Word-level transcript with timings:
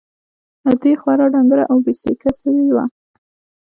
ادې 0.69 0.91
خورا 1.01 1.25
ډنگره 1.33 1.63
او 1.71 1.77
بې 1.83 1.93
سېکه 2.01 2.31
سوې 2.41 2.67
وه. 2.75 2.85